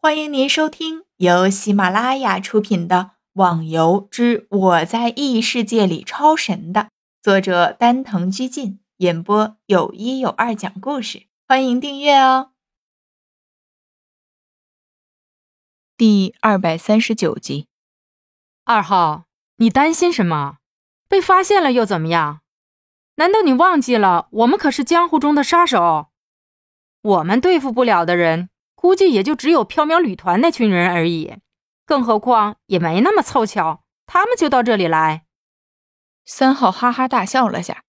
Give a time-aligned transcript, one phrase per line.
[0.00, 2.96] 欢迎您收听由喜马拉雅出品的
[3.32, 6.90] 《网游之我在异世界里超神》的
[7.20, 11.26] 作者丹藤居进演播，有一有二讲故事。
[11.48, 12.52] 欢迎订阅哦。
[15.96, 17.66] 第二百三十九集，
[18.64, 19.24] 二号，
[19.56, 20.58] 你担心什么？
[21.08, 22.42] 被发现了又怎么样？
[23.16, 26.10] 难道你忘记了我们可是江湖中的杀手？
[27.02, 28.48] 我们对付不了的人。
[28.88, 31.36] 估计也就只有缥缈旅团那群人而已，
[31.84, 35.26] 更何况也没那么凑巧，他们就到这里来。
[36.24, 37.84] 三号哈哈大笑了下，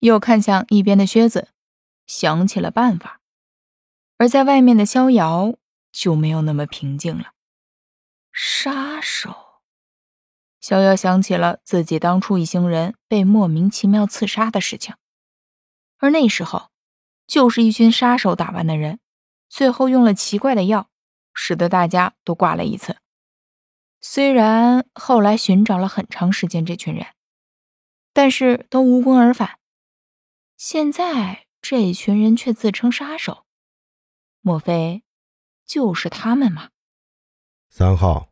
[0.00, 1.48] 又看向一边的靴子，
[2.06, 3.22] 想起了办法。
[4.18, 5.54] 而在外面的逍遥
[5.90, 7.32] 就没有那么平静了。
[8.30, 9.62] 杀手，
[10.60, 14.94] 逍遥想起了自己当初一行人被莫名其妙刺杀的事情，
[15.96, 16.68] 而那时候
[17.26, 19.00] 就是一群杀手打扮的人。
[19.48, 20.90] 最后用了奇怪的药，
[21.34, 22.98] 使得大家都挂了一次。
[24.00, 27.06] 虽然后来寻找了很长时间这群人，
[28.12, 29.58] 但是都无功而返。
[30.56, 33.44] 现在这群人却自称杀手，
[34.40, 35.02] 莫非
[35.64, 36.70] 就是他们吗？
[37.68, 38.28] 三号，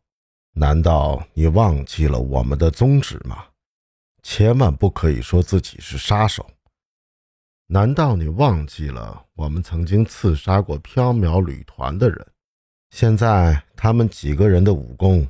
[0.53, 3.47] 难道你忘记了我们的宗旨吗？
[4.23, 6.49] 千万不可以说自己是杀手。
[7.69, 12.25] 难道你忘记了我们曾经刺杀过缥缈旅团的人？
[12.91, 15.27] 现在他们几个人的武功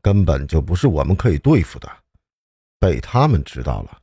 [0.00, 1.90] 根本就不是我们可以对付的。
[2.78, 3.98] 被他们知道了，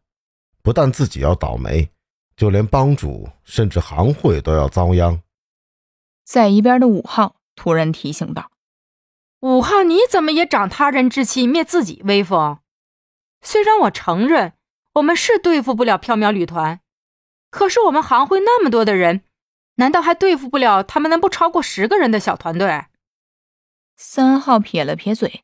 [0.62, 1.90] 不但自己要倒霉，
[2.36, 5.22] 就连帮主甚至行会都要遭殃。
[6.26, 8.52] 在一边的五号突然提醒道
[9.40, 12.60] ：“五号，你怎么也长他人志气，灭自己威风？
[13.42, 14.54] 虽然我承认
[14.96, 16.82] 我们是对付不了缥缈旅团。”
[17.50, 19.24] 可是我们行会那么多的人，
[19.76, 22.86] 难道还对付不了他们那不超过十个人的小团队？
[23.96, 25.44] 三号撇了撇嘴，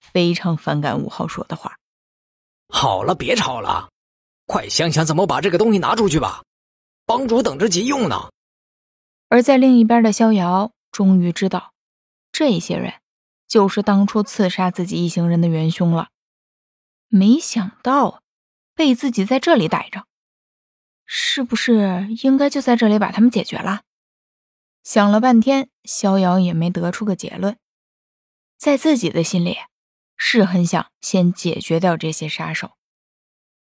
[0.00, 1.76] 非常反感五号说的话。
[2.68, 3.90] 好了，别吵了，
[4.46, 6.44] 快想想怎么把这个东西拿出去吧，
[7.04, 8.30] 帮主等着急用呢。
[9.28, 11.72] 而在另一边的逍遥终于知道，
[12.32, 12.94] 这些人
[13.48, 16.08] 就是当初刺杀自己一行人的元凶了。
[17.08, 18.22] 没想到
[18.74, 20.04] 被自己在这里逮着。
[21.12, 23.82] 是不是应该就在这里把他们解决了？
[24.84, 27.58] 想了半天，逍遥也没得出个结论。
[28.56, 29.56] 在自己的心里，
[30.16, 32.76] 是很想先解决掉这些杀手，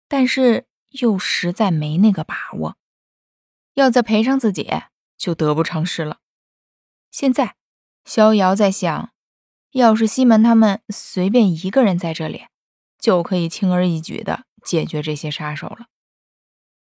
[0.07, 2.78] 但是又实在没那个把握。
[3.75, 4.67] 要再赔上自己，
[5.16, 6.17] 就得不偿失了。
[7.12, 7.56] 现在，
[8.06, 9.12] 逍遥在想，
[9.69, 12.47] 要是西门他们随便一个人在这里，
[12.97, 15.85] 就可以轻而易举的解决这些杀手了。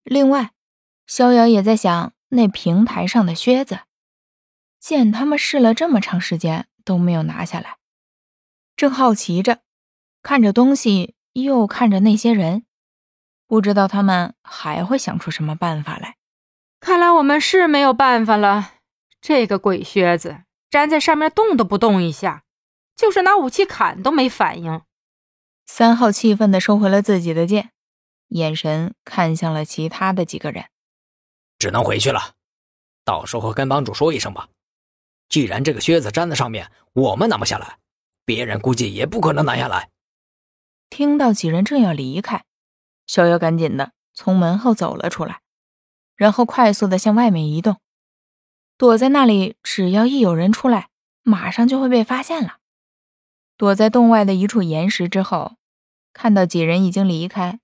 [0.04, 0.50] 另外，
[1.06, 3.80] 逍遥也在想那平台上的靴子，
[4.80, 7.76] 见他们试了这么长时间都没有拿下来，
[8.76, 9.60] 正好奇着，
[10.22, 12.64] 看着东西又看着那些人，
[13.46, 16.16] 不知道他们还会想出什么办法来。
[16.80, 18.72] 看来我们是没有办法了。
[19.20, 22.42] 这个鬼靴子粘在上面动都不动一下，
[22.96, 24.82] 就是拿武器砍都没反应。
[25.64, 27.70] 三号气愤地收回了自己的剑。
[28.32, 30.66] 眼神看向了其他的几个人，
[31.58, 32.34] 只能回去了。
[33.04, 34.48] 到时候跟帮主说一声吧。
[35.28, 37.78] 既然这个靴子粘在上面，我们拿不下来，
[38.24, 39.90] 别人估计也不可能拿下来。
[40.90, 42.44] 听到几人正要离开，
[43.06, 45.40] 逍遥赶紧的从门后走了出来，
[46.16, 47.80] 然后快速的向外面移动，
[48.76, 49.56] 躲在那里。
[49.62, 50.90] 只要一有人出来，
[51.22, 52.58] 马上就会被发现了。
[53.56, 55.56] 躲在洞外的一处岩石之后，
[56.12, 57.58] 看到几人已经离开。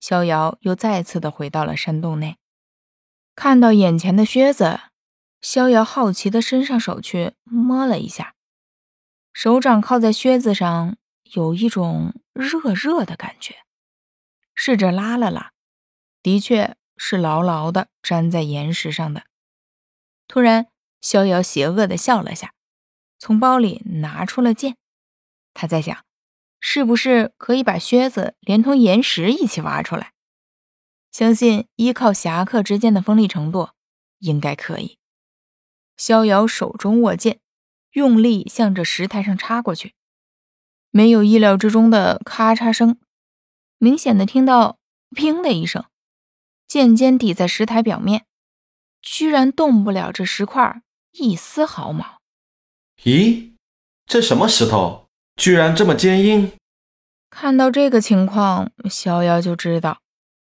[0.00, 2.38] 逍遥又再次的回到了山洞内，
[3.34, 4.80] 看到眼前的靴子，
[5.42, 8.34] 逍遥好奇的伸上手去摸了一下，
[9.32, 10.96] 手掌靠在靴子上，
[11.34, 13.56] 有一种热热的感觉，
[14.54, 15.52] 试着拉了拉，
[16.22, 19.24] 的确是牢牢的粘在岩石上的。
[20.26, 20.68] 突然，
[21.00, 22.54] 逍遥邪恶的笑了下，
[23.18, 24.76] 从包里拿出了剑，
[25.52, 26.04] 他在想。
[26.60, 30.12] 是不是可以把靴子连同岩石一起挖出来？
[31.10, 33.70] 相信依靠侠客之间的锋利程度，
[34.18, 34.98] 应该可以。
[35.96, 37.40] 逍遥手中握剑，
[37.92, 39.94] 用力向着石台上插过去。
[40.90, 42.98] 没有意料之中的咔嚓声，
[43.78, 44.78] 明显的听到
[45.16, 45.84] “砰”的一声，
[46.66, 48.24] 剑尖抵在石台表面，
[49.02, 52.20] 居然动不了这石块一丝毫毛。
[53.02, 53.54] 咦，
[54.06, 55.09] 这什么石头？
[55.40, 56.52] 居然这么坚硬！
[57.30, 60.02] 看到这个情况，逍遥就知道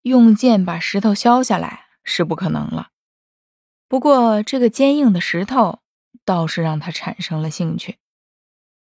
[0.02, 2.90] 用剑把石头削下来是不可能了。
[3.88, 5.82] 不过，这个坚硬的石头
[6.26, 7.98] 倒是让他产生了兴趣。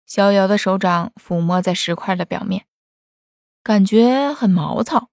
[0.06, 2.66] 逍遥的手掌抚摸在石块的表面，
[3.64, 5.10] 感觉很毛糙。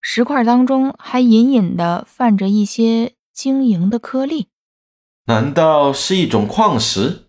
[0.00, 4.46] 石块当中还隐隐的泛着一些晶莹的颗粒，
[5.24, 7.24] 难道是一种矿石？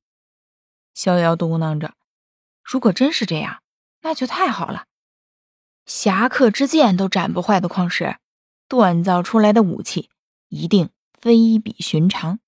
[0.93, 1.95] 逍遥嘟囔着
[2.65, 3.61] ：“如果真是这样，
[4.01, 4.85] 那就太好了。
[5.85, 8.17] 侠客之剑都斩不坏的矿石，
[8.67, 10.09] 锻造出来的武器
[10.49, 10.89] 一定
[11.21, 12.39] 非比寻常。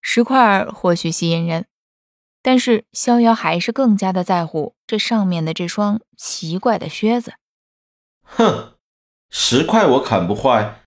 [0.00, 1.66] 石块或许吸引人。”
[2.40, 7.34] 但是逍遥还是更加的在乎这上面的这双奇怪的靴子。
[8.22, 8.78] 哼，
[9.28, 10.82] 石块我砍不坏，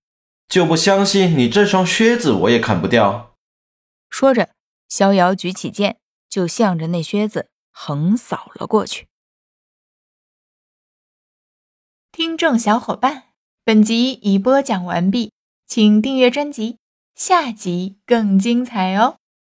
[0.48, 3.36] 就不相信你这双靴子我也砍不掉。
[4.08, 4.48] 说着，
[4.88, 9.08] 逍遥举起剑，就向着那靴子横扫了过去。
[12.12, 13.32] 听众小伙伴，
[13.64, 15.32] 本集已播讲完毕，
[15.66, 16.78] 请订阅专辑，
[17.14, 19.21] 下集更精彩哦。